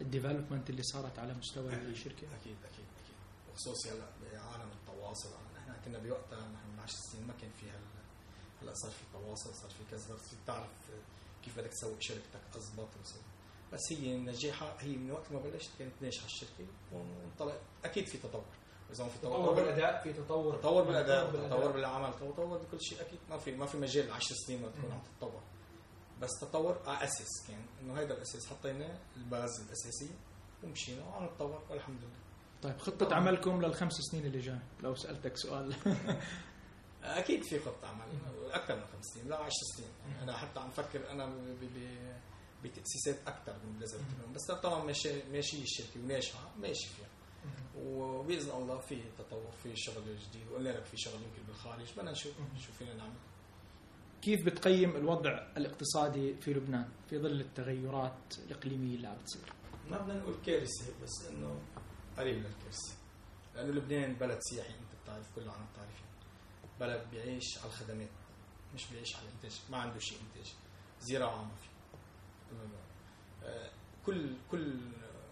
الديفلوبمنت 0.00 0.70
اللي 0.70 0.82
صارت 0.82 1.18
على 1.18 1.34
مستوى 1.34 1.74
الشركة؟ 1.74 2.26
أكيد 2.40 2.56
أكيد 2.64 2.86
أكيد. 3.04 3.16
وخصوصي 3.52 3.90
هلا 3.90 4.06
بعالم 4.22 4.70
التواصل. 4.72 5.28
نحن 5.56 5.72
كنا 5.84 5.98
بوقتها 5.98 6.38
نحن 6.38 6.70
من 6.72 6.80
10 6.82 6.98
سنين 7.12 7.26
ما 7.26 7.34
كان 7.40 7.50
في 7.60 7.70
هال 7.70 7.80
هلا 8.62 8.74
صار 8.74 8.90
في 8.90 9.04
تواصل 9.12 9.54
صار 9.54 9.70
في 9.70 9.84
كذا. 9.90 10.00
صار 10.00 10.18
تعرف 10.46 10.68
كيف 11.44 11.58
بدك 11.58 11.70
تسوي 11.70 11.96
شركتك 12.00 12.40
اضبط 12.54 12.88
بس 13.72 13.80
هي 13.92 14.16
نجاحها 14.16 14.76
هي 14.78 14.96
من 14.96 15.10
وقت 15.10 15.32
ما 15.32 15.40
بلشت 15.40 15.70
كانت 15.78 15.92
ناجحة 16.00 16.24
الشركة 16.24 16.66
وانطلق. 16.92 17.60
أكيد 17.84 18.06
في 18.06 18.18
تطور. 18.18 18.44
إذا 18.90 19.08
في 19.08 19.18
تطور 19.18 19.54
بالأداء 19.54 20.02
في 20.02 20.12
تطور. 20.12 20.56
تطور 20.56 20.82
بالأداء 20.82 21.30
تطور 21.48 21.72
بالعمل 21.72 22.14
تطور 22.14 22.58
بكل 22.58 22.80
شيء. 22.80 23.00
أكيد 23.00 23.18
ما 23.30 23.38
في 23.38 23.52
ما 23.52 23.66
في 23.66 23.78
مجال 23.78 24.12
10 24.12 24.34
سنين 24.34 24.62
ما 24.62 24.68
تكون 24.68 24.92
عم 24.92 25.00
تتطور. 25.00 25.42
بس 26.20 26.30
تطور 26.40 26.78
على 26.86 27.04
أساس. 27.04 27.46
كان 27.48 27.64
إنه 27.82 28.00
هذا 28.00 28.14
الأساس 28.14 28.46
حطيناه 28.46 28.98
الباز 29.16 29.60
الاساسيه 29.60 30.14
ومشينا 30.64 31.04
وعم 31.04 31.24
نتطور 31.24 31.62
والحمد 31.70 32.00
لله. 32.00 32.20
طيب 32.62 32.78
خطة 32.78 33.14
عملكم 33.14 33.62
للخمس 33.62 33.92
سنين 33.92 34.26
اللي 34.26 34.38
جاي 34.38 34.58
لو 34.82 34.94
سألتك 34.94 35.36
سؤال. 35.36 35.74
أكيد 37.02 37.42
في 37.42 37.58
خطة 37.60 37.88
عمل 37.88 38.06
أكثر 38.50 38.76
من 38.76 38.84
خمس 38.86 39.04
سنين 39.04 39.28
لا 39.28 39.36
10 39.36 39.50
سنين. 39.76 39.90
أنا 40.22 40.36
حتى 40.36 40.60
عم 40.60 40.70
فكر 40.70 41.10
أنا 41.10 41.34
بتأسيسات 42.64 43.28
أكثر 43.28 43.56
من 43.64 43.72
بليزرد 43.78 44.02
بس 44.34 44.50
طبعا 44.50 44.84
ماشي 44.84 45.22
ماشي 45.32 45.62
الشركة 45.62 46.00
وناجحة 46.00 46.50
ماشي 46.58 46.88
فيها. 46.88 47.08
وبإذن 47.76 48.50
الله 48.50 48.78
في 48.78 49.02
تطور 49.18 49.52
في 49.62 49.76
شغل 49.76 50.18
جديد 50.18 50.48
وقلنا 50.52 50.68
لك 50.68 50.84
في 50.84 50.96
شغل 50.96 51.14
يمكن 51.14 51.42
بالخارج 51.48 51.92
بدنا 51.96 52.10
نشوف 52.10 52.32
شو 52.66 52.72
فينا 52.72 52.94
نعمل. 52.94 53.16
كيف 54.22 54.44
بتقيم 54.46 54.96
الوضع 54.96 55.30
الاقتصادي 55.56 56.34
في 56.34 56.52
لبنان 56.54 56.88
في 57.10 57.18
ظل 57.18 57.40
التغيرات 57.40 58.34
الإقليمية 58.38 58.96
اللي 58.96 59.08
عم 59.08 59.16
تصير؟ 59.24 59.52
ما 59.90 59.98
بدنا 60.02 60.18
نقول 60.20 60.34
كارثة 60.46 61.02
بس 61.02 61.26
إنه 61.30 61.60
قريب 62.18 62.36
للكارثه 62.36 62.94
لأنه 63.54 63.72
لبنان 63.72 64.14
بلد 64.14 64.38
سياحي 64.40 64.70
أنت 64.74 65.02
بتعرف 65.04 65.34
كل 65.34 65.42
العالم 65.42 65.66
بتعرف 65.72 66.02
بلد 66.80 67.10
بيعيش 67.10 67.58
على 67.58 67.66
الخدمات 67.66 68.08
مش 68.74 68.86
بيعيش 68.92 69.16
على 69.16 69.24
الإنتاج 69.28 69.60
ما 69.70 69.76
عنده 69.78 69.98
شيء 69.98 70.18
إنتاج 70.28 70.52
زراعة 71.00 71.42
ما 71.44 71.54
في. 71.54 71.68
آه، 73.44 73.70
كل 74.06 74.34
كل 74.50 74.80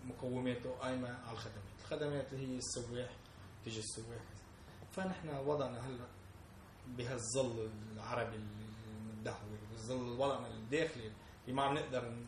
مقوماته 0.05 0.71
قايمة 0.71 1.09
على 1.09 1.33
الخدمات. 1.33 1.65
الخدمات 1.81 2.33
اللي 2.33 2.47
هي 2.47 2.59
السواح 2.59 3.11
تيجي 3.65 3.79
السواح. 3.79 4.23
فنحن 4.93 5.29
وضعنا 5.29 5.87
هلأ 5.87 6.07
بهالظل 6.89 7.71
العربي 7.93 8.37
المدهور 9.19 9.59
بالظل 9.71 10.21
وضعنا 10.21 10.47
الداخلي. 10.47 11.13
اللي 11.45 11.57
ما 11.57 11.63
عم 11.63 11.75
نقدر 11.75 12.25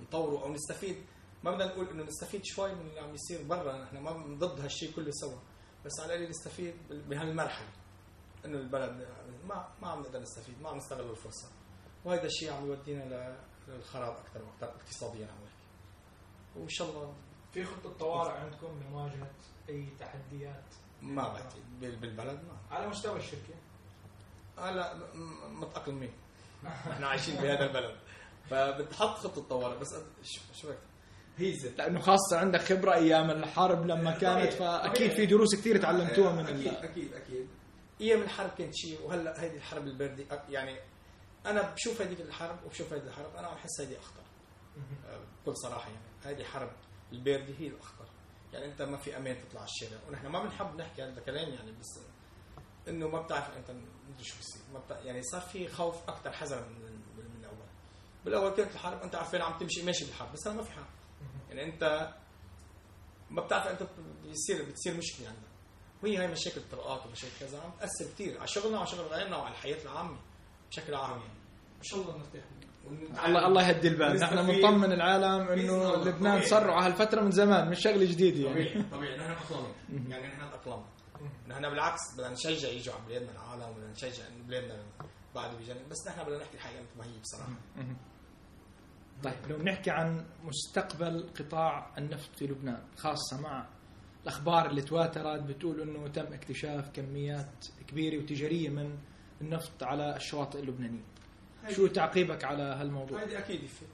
نطوره 0.00 0.42
أو 0.42 0.52
نستفيد. 0.52 0.96
ما 1.44 1.50
بدنا 1.50 1.66
نقول 1.66 1.88
إنه 1.88 2.04
نستفيد 2.04 2.40
شوي 2.44 2.74
من 2.74 2.86
اللي 2.86 3.00
عم 3.00 3.14
يصير 3.14 3.42
برا. 3.42 3.82
نحن 3.84 3.98
ما 3.98 4.36
ضد 4.36 4.60
هالشيء 4.60 4.92
كله 4.96 5.10
سوا. 5.10 5.38
بس 5.84 6.00
على 6.00 6.14
الأقل 6.14 6.30
نستفيد 6.30 6.74
بهالمرحلة 6.90 7.68
إنه 8.44 8.58
البلد 8.58 9.08
ما 9.48 9.68
ما 9.82 9.88
عم 9.88 10.00
نقدر 10.00 10.20
نستفيد 10.20 10.62
ما 10.62 10.68
عم 10.68 10.76
نستغل 10.76 11.10
الفرصة. 11.10 11.48
وهذا 12.04 12.24
الشيء 12.24 12.52
عم 12.52 12.66
يودينا 12.66 13.36
للخراب 13.68 14.16
أكثر 14.16 14.44
وأكثر 14.44 14.66
اقتصاديا 14.66 15.26
عم 15.26 15.40
وإن 16.56 16.68
شاء 16.68 16.90
الله 16.90 17.14
في 17.52 17.64
خطة 17.64 17.92
طوارئ 17.92 18.32
عندكم 18.32 18.80
لمواجهة 18.80 19.30
أي 19.68 19.86
تحديات؟ 19.98 20.64
ما 21.02 21.28
بعتقد. 21.28 21.80
بالبلد 21.80 22.44
ما. 22.44 22.76
على 22.76 22.88
مستوى 22.88 23.18
الشركة. 23.18 23.54
هلا 24.60 24.94
متاقلمين 25.48 26.12
إحنا 26.66 27.06
عايشين 27.06 27.34
بهذا 27.34 27.64
البلد. 27.66 27.96
فبتحط 28.50 29.16
خطة 29.16 29.42
طوارئ. 29.42 29.78
بس 29.78 29.94
شو 30.54 30.68
رايك 30.68 30.78
هيزت 31.38 31.78
لأنه 31.78 32.00
خاصة 32.00 32.38
عندك 32.38 32.60
خبرة 32.60 32.94
أيام 32.94 33.30
الحرب 33.30 33.86
لما 33.86 34.10
كانت 34.10 34.52
فأكيد 34.52 35.10
في 35.10 35.26
دروس 35.26 35.54
كثير 35.54 35.82
تعلمتوها 35.82 36.32
من 36.32 36.46
أكيد 36.46 36.74
أكيد 36.74 37.14
أكيد. 37.14 37.48
أيام 38.00 38.22
الحرب 38.22 38.50
كانت 38.58 38.74
شيء 38.74 39.02
وهلأ 39.02 39.44
هذه 39.44 39.56
الحرب 39.56 39.86
البارده 39.86 40.42
يعني 40.48 40.76
أنا 41.46 41.74
بشوف 41.74 42.02
هذيك 42.02 42.20
الحرب 42.20 42.64
وبشوف 42.66 42.92
هذه 42.92 43.02
الحرب 43.02 43.36
أنا 43.36 43.54
بحس 43.54 43.80
هذه 43.80 43.96
أخطر. 43.98 44.20
بكل 45.42 45.56
صراحة 45.56 45.90
يعني 45.90 46.36
هذه 46.36 46.44
حرب 46.44 46.70
البارده 47.12 47.54
هي 47.58 47.66
الأخطر. 47.66 48.04
يعني 48.52 48.64
أنت 48.64 48.82
ما 48.82 48.96
في 48.96 49.16
أمان 49.16 49.36
تطلع 49.48 49.60
على 49.60 49.68
الشارع. 49.70 50.00
ونحن 50.08 50.26
ما 50.26 50.42
بنحب 50.42 50.76
نحكي 50.76 51.02
هذا 51.02 51.18
الكلام 51.18 51.48
يعني 51.50 51.72
بس 51.72 52.00
إنه 52.88 53.08
ما 53.08 53.22
بتعرف 53.22 53.56
أنت 53.56 53.70
مدري 53.70 54.24
شو 54.24 54.34
بصير 54.38 54.62
ما 54.72 54.78
بتعرف 54.78 55.04
يعني 55.04 55.22
صار 55.22 55.40
في 55.40 55.68
خوف 55.68 56.08
أكثر 56.08 56.32
حذر 56.32 56.68
من 56.68 56.82
من 57.16 57.40
الأول. 57.40 57.66
بالأول 58.24 58.50
كانت 58.50 58.74
الحرب 58.74 59.02
أنت 59.02 59.14
عارفين 59.14 59.42
عم 59.42 59.58
تمشي؟ 59.58 59.82
ماشي 59.82 60.04
بالحرب 60.04 60.32
بس 60.32 60.46
هلا 60.48 60.56
ما 60.56 60.62
في 60.62 60.72
حرب. 60.72 60.86
يعني 61.48 61.64
أنت 61.64 62.12
ما 63.30 63.42
بتعرف 63.42 63.66
أنت 63.66 63.88
بيصير 64.22 64.64
بتصير 64.64 64.96
مشكلة 64.96 65.28
عندك. 65.28 65.50
وهي 66.02 66.16
هاي 66.16 66.28
مشاكل 66.28 66.60
الطرقات 66.60 67.06
ومشاكل 67.06 67.32
كذا. 67.40 67.60
عم 67.60 67.70
تأثر 67.80 68.04
كثير 68.14 68.38
على 68.38 68.48
شغلنا 68.48 68.76
وعلى 68.76 68.90
شغل 68.90 69.06
غيرنا 69.06 69.36
وعلى 69.36 69.54
الحياة 69.54 69.82
العامة 69.82 70.18
بشكل 70.70 70.94
عام 70.94 71.10
يعني. 71.10 71.40
إن 71.78 71.82
شاء 71.82 72.00
الله 72.00 72.16
نرتاح. 72.16 72.44
الله 73.26 73.46
الله 73.46 73.68
يهدي 73.68 73.88
البال 73.88 74.20
نحن 74.20 74.46
بنطمن 74.46 74.92
العالم 74.92 75.48
إنه 75.48 75.96
لبنان 75.96 76.42
صروا 76.42 76.74
على 76.74 76.86
هالفترة 76.86 77.20
من 77.20 77.30
زمان 77.30 77.70
مش 77.70 77.82
شغله 77.82 78.04
جديده 78.04 78.48
يعني. 78.48 78.64
طبيعي. 78.64 78.82
طبيعي. 78.82 79.16
نحن 79.18 79.36
تاقلمنا 79.48 79.74
يعني 80.08 80.28
نحن 80.28 80.50
تاقلمنا 80.50 80.86
نحن 81.48 81.70
بالعكس 81.70 82.00
بدنا 82.14 82.30
نشجع 82.30 82.68
يجوا 82.68 82.94
على 82.94 83.04
بلادنا 83.06 83.30
العالم 83.32 83.74
بدنا 83.74 83.90
نشجع 83.90 84.26
إنه 84.26 84.44
بلادنا 84.44 84.84
بعد 85.34 85.56
بيجنن 85.56 85.88
بس 85.88 86.08
نحن 86.08 86.24
بدنا 86.24 86.38
نحكي 86.38 86.54
الحقيقة 86.54 86.82
مثل 86.82 86.98
ما 86.98 87.04
هي 87.04 87.18
بصراحه 87.18 87.52
طيب. 89.24 89.34
لو 89.48 89.56
بنحكي 89.58 89.90
عن 89.90 90.26
مستقبل 90.44 91.30
قطاع 91.38 91.98
النفط 91.98 92.36
في 92.36 92.46
لبنان 92.46 92.82
خاصة 92.96 93.40
مع 93.40 93.68
الأخبار 94.22 94.70
اللي 94.70 94.82
تواترت 94.82 95.42
بتقول 95.42 95.80
إنه 95.80 96.08
تم 96.08 96.32
اكتشاف 96.32 96.90
كميات 96.90 97.66
كبيرة 97.88 98.22
وتجارية 98.22 98.68
من 98.68 98.98
النفط 99.40 99.82
على 99.82 100.16
الشواطئ 100.16 100.60
اللبنانية. 100.60 101.04
شو 101.68 101.86
تعقيبك 101.86 102.44
على 102.44 102.62
هالموضوع؟ 102.62 103.22
هذه 103.22 103.38
أكيد 103.38 103.66
في 103.66 103.84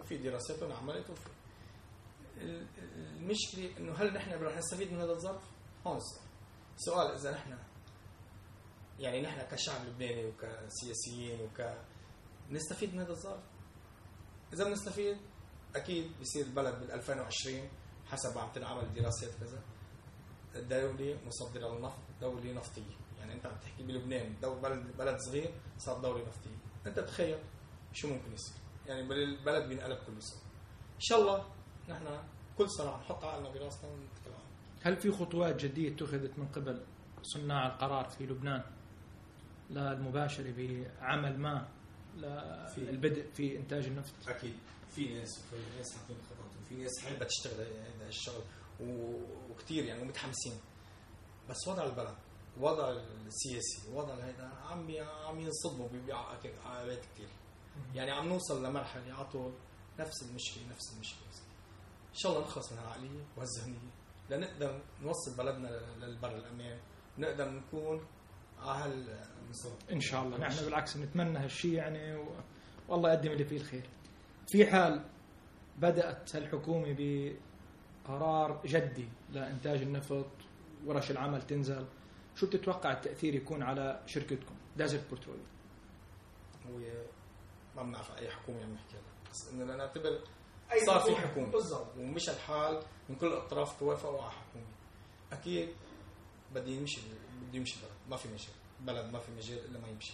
وفي 0.00 0.16
دراسات 0.16 0.62
انعملت 0.62 1.10
وفي. 1.10 1.28
المشكلة 2.40 3.70
إنه 3.78 3.92
هل 3.92 4.14
نحن 4.14 4.30
رح 4.30 4.56
نستفيد 4.56 4.92
من 4.92 5.00
هذا 5.00 5.12
الظرف؟ 5.12 5.42
هون 5.86 5.96
السؤال. 5.96 6.24
سؤال 6.76 7.14
إذا 7.14 7.30
نحن 7.30 7.58
يعني 8.98 9.22
نحن 9.22 9.42
كشعب 9.50 9.84
لبناني 9.86 10.24
وكسياسيين 10.26 11.40
وك 11.40 11.76
نستفيد 12.50 12.94
من 12.94 13.00
هذا 13.00 13.12
الظرف؟ 13.12 13.42
إذا 14.52 14.64
بنستفيد 14.64 15.16
أكيد 15.76 16.18
بيصير 16.18 16.46
البلد 16.46 16.80
بال 16.80 16.92
2020 16.92 17.68
حسب 18.06 18.38
عم 18.38 18.52
تنعمل 18.52 18.94
دراسات 18.94 19.30
كذا 19.40 19.62
دولة 20.60 21.18
مصدرة 21.26 21.74
للنفط 21.74 21.98
دولة 22.20 22.52
نفطية 22.52 22.96
يعني 23.18 23.32
أنت 23.32 23.46
عم 23.46 23.56
تحكي 23.56 23.82
بلبنان 23.82 24.34
بلد, 24.42 24.96
بلد 24.98 25.18
صغير 25.20 25.54
صار 25.78 25.98
دولة 26.00 26.26
نفطية 26.26 26.56
أنت 26.86 27.00
تخيل 27.00 27.38
شو 27.92 28.08
ممكن 28.08 28.32
يصير؟ 28.32 28.56
يعني 28.86 29.00
البلد 29.00 29.68
بينقلب 29.68 29.98
كل 30.06 30.22
سنة 30.22 30.40
إن 30.94 31.00
شاء 31.00 31.20
الله 31.20 31.46
نحن 31.88 32.22
كل 32.58 32.70
سنة 32.70 32.96
نحط 32.96 33.24
عقلنا 33.24 33.48
براسنا 33.48 33.90
ونتكل 33.90 34.43
هل 34.84 34.96
في 34.96 35.10
خطوات 35.12 35.64
جدية 35.64 35.94
اتخذت 35.94 36.38
من 36.38 36.48
قبل 36.48 36.82
صناع 37.22 37.66
القرار 37.66 38.08
في 38.08 38.26
لبنان؟ 38.26 38.62
للمباشرة 39.70 40.54
بعمل 40.56 41.38
ما 41.38 41.68
للبدء 42.76 43.30
في 43.30 43.56
إنتاج 43.56 43.86
النفط؟ 43.86 44.28
أكيد. 44.28 44.54
في 44.88 45.14
ناس 45.14 45.38
وفي 45.38 45.76
ناس 45.76 45.96
حاطين 45.96 46.16
خطط 46.16 46.60
وفي 46.62 46.74
ناس 46.74 46.98
حابة 47.04 47.24
تشتغل 47.24 47.66
هذا 47.66 48.08
الشغل 48.08 48.42
وكثير 48.80 49.84
يعني 49.84 50.02
ومتحمسين. 50.02 50.60
بس 51.50 51.68
وضع 51.68 51.84
البلد 51.84 52.14
وضع 52.60 52.90
السياسي 53.26 53.92
وضع 53.92 54.14
هذا 54.14 54.46
عم 54.46 54.86
عم 55.00 55.40
ينصدموا 55.40 55.88
بعقبات 56.06 57.04
كثير 57.04 57.28
يعني 57.94 58.10
عم 58.10 58.28
نوصل 58.28 58.66
لمرحلة 58.66 59.14
على 59.14 59.30
طول 59.30 59.52
نفس 59.98 60.22
المشكلة 60.22 60.62
نفس 60.70 60.92
المشكلة. 60.94 61.28
إن 62.10 62.14
شاء 62.14 62.32
الله 62.32 62.44
نخلص 62.44 62.72
من 62.72 62.78
العقلية 62.78 63.24
والذهنية. 63.36 64.03
لنقدر 64.30 64.80
نوصل 65.02 65.36
بلدنا 65.38 65.68
للبر 65.98 66.36
الامان 66.36 66.78
نقدر 67.18 67.50
نكون 67.50 68.06
على 68.58 68.94
هالمستوى 68.94 69.72
إن 69.92 70.00
شاء 70.00 70.22
الله. 70.22 70.38
نحن 70.38 70.64
بالعكس 70.64 70.96
نتمنى 70.96 71.38
هالشيء 71.38 71.72
يعني 71.72 72.16
و... 72.16 72.34
والله 72.88 73.12
يقدم 73.12 73.30
اللي 73.30 73.44
فيه 73.44 73.56
الخير. 73.56 73.88
في 74.46 74.66
حال 74.66 75.04
بدأت 75.78 76.36
الحكومة 76.36 76.96
بقرار 76.98 78.62
جدي 78.66 79.08
لإنتاج 79.30 79.82
النفط 79.82 80.30
ورش 80.86 81.10
العمل 81.10 81.42
تنزل 81.42 81.86
شو 82.34 82.46
بتتوقع 82.46 82.92
التأثير 82.92 83.34
يكون 83.34 83.62
على 83.62 84.02
شركتكم؟ 84.06 84.54
دازل 84.76 84.98
بتروليوم 85.12 85.46
هو 86.66 86.78
ما 87.76 87.82
بنعرف 87.82 88.18
أي 88.18 88.30
حكومة 88.30 88.62
عم 88.62 88.72
نحكي 88.72 88.96
بس 89.32 89.52
إنه 89.52 89.76
نعتبر 89.76 90.20
صار 90.86 91.00
في 91.00 91.16
حكومة. 91.16 91.46
بالضبط. 91.50 91.96
ومش 91.96 92.28
الحال. 92.28 92.82
من 93.08 93.16
كل 93.16 93.26
الاطراف 93.26 93.78
توافقوا 93.80 94.22
على 94.22 94.30
حكومة. 94.30 94.64
أكيد 95.32 95.68
بدي 96.54 96.76
يمشي 96.76 97.00
بده 97.00 97.58
يمشي 97.58 97.74
البلد 97.76 97.92
ما 98.10 98.16
في 98.16 98.28
مشاكل. 98.28 98.58
بلد 98.80 99.12
ما 99.12 99.18
في 99.18 99.32
مجال 99.32 99.64
إلا 99.64 99.78
ما 99.78 99.88
يمشي. 99.88 100.12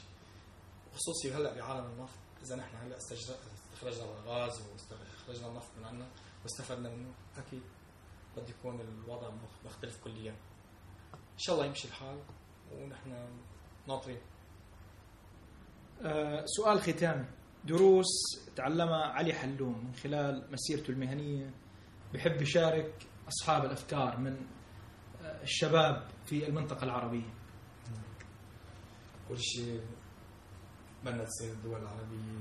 خصوصي 0.95 1.33
هلأ 1.35 1.55
بعالم 1.55 1.87
النفط. 1.87 2.19
إذا 2.43 2.57
نحن 2.57 2.77
هلأ 2.77 2.97
استخرجنا 2.97 4.05
الغاز 4.05 4.63
واستخرجنا 4.73 5.49
النفط 5.49 5.71
من 5.79 5.85
عندنا 5.85 6.09
واستفدنا 6.43 6.89
منه 6.91 7.15
أكيد 7.39 7.63
قد 8.37 8.49
يكون 8.49 8.81
الوضع 8.81 9.31
مخ- 9.31 9.65
مختلف 9.67 10.05
كليا. 10.05 10.33
إن 11.15 11.39
شاء 11.39 11.55
الله 11.57 11.67
يمشي 11.67 11.89
الحال 11.89 12.23
ونحن 12.73 13.29
ناطرين. 13.89 14.21
آه، 16.03 16.45
سؤال 16.47 16.81
ختامي. 16.81 17.25
دروس 17.65 18.07
تعلمها 18.57 19.05
علي 19.07 19.33
حلوم 19.33 19.85
من 19.87 19.95
خلال 19.95 20.49
مسيرته 20.53 20.91
المهنية. 20.91 21.55
بحب 22.15 22.43
يشارك 22.43 23.07
أصحاب 23.29 23.65
الأفكار 23.65 24.17
من 24.17 24.47
آه، 25.23 25.43
الشباب 25.43 26.09
في 26.27 26.47
المنطقة 26.49 26.85
العربية. 26.85 27.35
كل 29.29 29.39
شيء 29.39 29.81
بدنا 31.05 31.25
تصير 31.25 31.53
الدول 31.53 31.83
العربية 31.83 32.41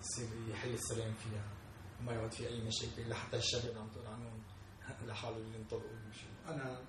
يصير 0.00 0.28
يحل 0.50 0.70
السلام 0.74 1.12
فيها 1.14 1.44
ما 2.06 2.12
يعود 2.12 2.32
في 2.32 2.48
أي 2.48 2.60
مشاكل 2.60 3.08
لحتى 3.10 3.36
الشباب 3.36 3.78
عم 3.78 3.88
تقول 3.88 4.06
عنهم 4.06 4.42
لحالهم 5.08 5.36
اللي 5.42 5.58
ينطلقوا 5.58 5.86
ويمشوا. 5.90 6.28
أنا 6.48 6.80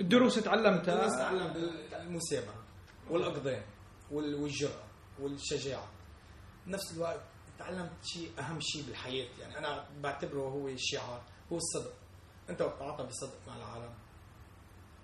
الدروس 0.00 0.34
تعلمتها. 0.34 0.94
الناس 0.94 1.12
تعلم 1.18 1.52
بالمثابرة 1.52 2.64
والأقدام 3.10 3.62
وال- 4.10 4.34
والجرأة 4.34 4.84
والشجاعة. 5.20 5.88
نفس 6.68 6.92
الوقت 6.92 7.20
تعلمت 7.58 8.04
شيء 8.04 8.32
أهم 8.38 8.60
شيء 8.60 8.82
بالحياة. 8.86 9.28
يعني 9.40 9.58
أنا 9.58 9.88
بعتبره 10.00 10.40
هو 10.40 10.70
شعار 10.76 11.22
هو 11.52 11.56
الصدق. 11.56 11.92
أنت 12.50 12.62
بتتعاطى 12.62 13.04
بصدق 13.04 13.38
مع 13.46 13.56
العالم 13.56 13.94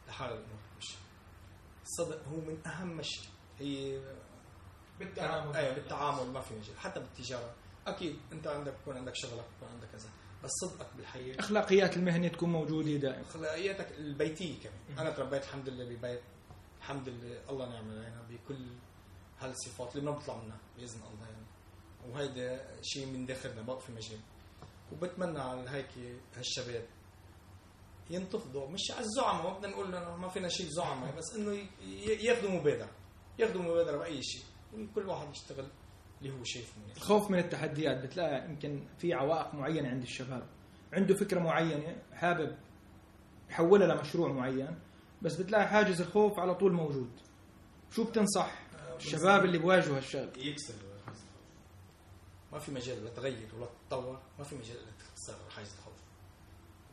لحال 0.09 0.30
الأمور. 0.30 0.59
مش 0.78 0.94
الصدق 1.83 2.28
هو 2.28 2.37
من 2.37 2.66
أهم 2.66 3.02
شيء 3.02 3.28
هي 3.59 4.00
بالتعامل. 4.99 5.56
إيه 5.56 5.75
بالتعامل 5.75 6.30
ما 6.30 6.40
في 6.40 6.54
مجال 6.54 6.78
حتى 6.78 7.00
بالتجارة. 7.00 7.54
أكيد 7.87 8.18
أنت 8.33 8.47
عندك 8.47 8.75
بكون 8.83 8.97
عندك 8.97 9.14
شغلك 9.14 9.44
بكون 9.56 9.68
عندك 9.75 9.88
كذا. 9.92 10.09
بس 10.44 10.50
صدقك 10.50 10.97
بالحياة. 10.97 11.40
أخلاقيات 11.40 11.97
المهنة 11.97 12.28
تكون 12.28 12.52
موجودة 12.52 12.97
دائما. 12.97 13.23
أخلاقياتك 13.23 13.92
البيتية 13.92 14.62
كمان. 14.62 14.99
أنا 14.99 15.11
تربيت 15.11 15.42
الحمد 15.42 15.68
لله 15.68 15.85
ببيت. 15.85 16.23
الحمد 16.78 17.09
لله 17.09 17.50
الله 17.50 17.68
نعم 17.68 17.90
علينا 17.90 18.23
بكل 18.30 18.66
هالصفات 19.40 19.97
اللي 19.97 20.11
ما 20.11 20.16
بنطلع 20.16 20.37
منها 20.37 20.59
بإذن 20.76 21.00
الله 21.00 21.26
يعني. 21.26 21.47
وهيدا 22.11 22.67
شيء 22.83 23.07
من 23.07 23.27
داخلنا 23.27 23.63
ما 23.63 23.79
في 23.79 23.93
مجال. 23.93 24.19
وبتمنى 24.93 25.39
على 25.41 25.71
هيك 25.71 25.89
هالشباب 26.37 26.85
ينتفضوا 28.11 28.69
مش 28.69 28.91
على 28.91 29.01
الزعماء 29.01 29.43
ما 29.43 29.59
بدنا 29.59 29.69
نقول 29.73 29.91
ما 30.21 30.29
فينا 30.29 30.49
شيء 30.49 30.67
زعماء 30.67 31.17
بس 31.17 31.35
إنه 31.37 31.69
ياخذوا 32.21 32.51
مبادرة 32.51 32.91
ياخذوا 33.39 33.63
مبادرة 33.63 33.99
بأي 33.99 34.23
شيء. 34.23 34.43
وكل 34.75 35.09
واحد 35.09 35.31
يشتغل 35.31 35.67
اللي 36.23 36.33
هو 36.39 36.45
شايفه 36.45 36.81
منيح 36.81 36.97
الخوف 36.97 37.31
من 37.31 37.39
التحديات 37.39 38.03
بتلاقي 38.05 38.45
يمكن 38.49 38.87
في 38.99 39.15
عوائق 39.15 39.55
معينة 39.55 39.89
عند 39.89 40.03
الشباب. 40.03 40.49
عنده 40.93 41.15
فكرة 41.15 41.41
معينة 41.41 42.03
حابب 42.13 42.57
يحولها 43.51 43.87
لمشروع 43.95 44.33
معين 44.33 44.79
بس 45.23 45.37
بتلاقي 45.37 45.69
حاجز 45.69 46.01
الخوف 46.01 46.38
على 46.38 46.55
طول 46.55 46.73
موجود. 46.73 47.11
شو 47.90 48.05
بتنصح 48.05 48.62
الشباب 48.97 49.45
اللي 49.45 49.59
بواجهوا 49.59 49.97
هالشغل؟ 49.97 50.29
يكسر 50.37 50.75
ما 52.55 52.61
في 52.61 52.73
مجال 52.73 53.05
لتغير 53.05 53.49
ولا 53.55 53.67
تتطور 53.67 54.21
ما 54.38 54.45
في 54.45 54.55
مجال 54.55 54.77
لتكسر 54.77 55.51
حاجز 55.51 55.73
الخوف. 55.79 55.95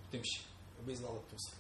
وتمشي 0.08 0.42
وبإذن 0.80 1.06
الله 1.06 1.20
بتوصل 1.28 1.54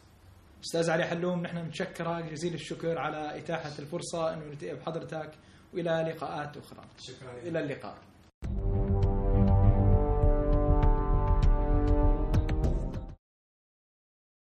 أستاذ 0.64 0.90
علي 0.90 1.06
حلوم 1.06 1.42
نحن 1.42 1.58
نتشكرك 1.58 2.24
جزيل 2.26 2.54
الشكر 2.54 2.98
على 2.98 3.38
إتاحة 3.40 3.72
الفرصة 3.80 4.34
إنه 4.34 4.46
نلتقي 4.46 4.76
بحضرتك 4.76 5.32
وإلى 5.74 6.14
لقاءات 6.16 6.58
أخرى. 6.58 6.86
شكرا. 7.00 7.32
إلى 7.38 7.60
اللقاء. 7.60 7.98